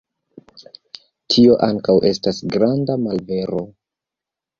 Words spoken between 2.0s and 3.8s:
estas granda malvero.